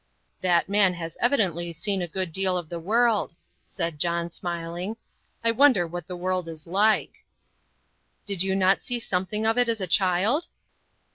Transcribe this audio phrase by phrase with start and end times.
[0.41, 4.97] "That man has evidently seen a good deal of the world," said John, smiling;
[5.43, 7.23] "I wonder what the world is like!"
[8.25, 10.47] "Did you not see something of it as a child?"